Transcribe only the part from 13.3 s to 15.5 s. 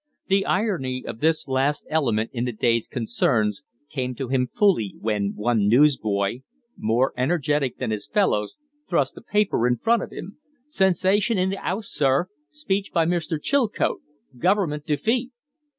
Chilcote! Government defeat!"